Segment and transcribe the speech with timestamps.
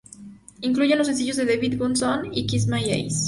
[0.61, 3.19] Incluye los sencillos "The Beat Goes On" y "Kiss My Eyes".